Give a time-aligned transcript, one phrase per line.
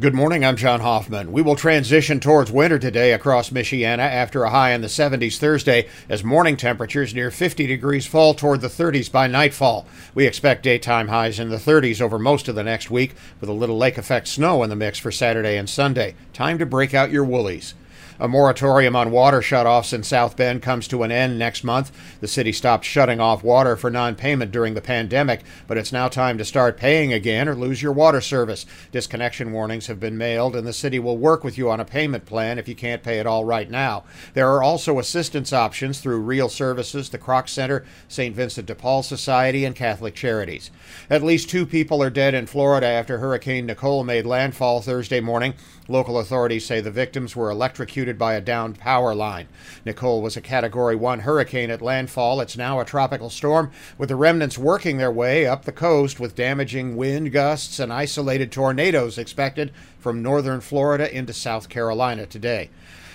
[0.00, 1.30] Good morning, I'm John Hoffman.
[1.30, 5.88] We will transition towards winter today across Michiana after a high in the 70s Thursday
[6.08, 9.86] as morning temperatures near 50 degrees fall toward the 30s by nightfall.
[10.14, 13.52] We expect daytime highs in the 30s over most of the next week with a
[13.52, 16.14] little lake effect snow in the mix for Saturday and Sunday.
[16.32, 17.74] Time to break out your woolies.
[18.22, 21.90] A moratorium on water shutoffs in South Bend comes to an end next month.
[22.20, 26.06] The city stopped shutting off water for non payment during the pandemic, but it's now
[26.06, 28.66] time to start paying again or lose your water service.
[28.92, 32.26] Disconnection warnings have been mailed, and the city will work with you on a payment
[32.26, 34.04] plan if you can't pay it all right now.
[34.34, 38.36] There are also assistance options through Real Services, the Kroc Center, St.
[38.36, 40.70] Vincent de Paul Society, and Catholic Charities.
[41.08, 45.54] At least two people are dead in Florida after Hurricane Nicole made landfall Thursday morning.
[45.88, 49.48] Local authorities say the victims were electrocuted by a downed power line.
[49.84, 52.40] Nicole was a Category 1 hurricane at landfall.
[52.40, 56.34] It's now a tropical storm, with the remnants working their way up the coast with
[56.34, 62.70] damaging wind gusts and isolated tornadoes expected from northern Florida into South Carolina today.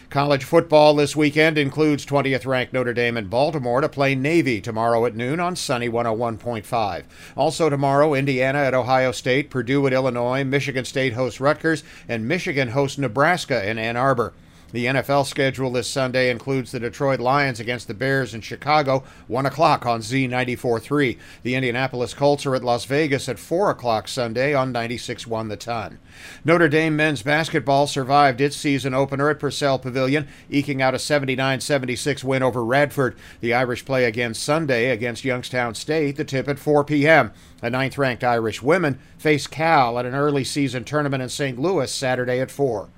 [0.09, 5.05] College football this weekend includes 20th ranked Notre Dame and Baltimore to play Navy tomorrow
[5.05, 7.04] at noon on Sunny 101.5.
[7.35, 12.70] Also tomorrow, Indiana at Ohio State, Purdue at Illinois, Michigan State hosts Rutgers, and Michigan
[12.70, 14.34] hosts Nebraska in Ann Arbor.
[14.76, 19.45] The NFL schedule this Sunday includes the Detroit Lions against the Bears in Chicago, 1
[19.45, 21.18] o'clock on Z94.3.
[21.43, 25.99] The Indianapolis Colts are at Las Vegas at 4 o'clock Sunday on 96.1 The Ton.
[26.43, 31.62] Notre Dame men's basketball survived its season opener at Purcell Pavilion, eking out a 79
[31.62, 33.15] 76 win over Radford.
[33.40, 37.31] The Irish play again Sunday against Youngstown State, the tip at 4 p.m.
[37.62, 41.57] The ninth ranked Irish women face Cal at an early season tournament in St.
[41.57, 42.90] Louis Saturday at 4.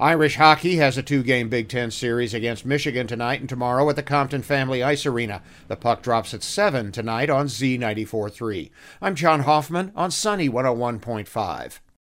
[0.00, 3.94] Irish hockey has a two game Big Ten series against Michigan tonight and tomorrow at
[3.94, 5.40] the Compton Family Ice Arena.
[5.68, 8.70] The puck drops at 7 tonight on Z94.3.
[9.00, 11.78] I'm John Hoffman on Sunny 101.5.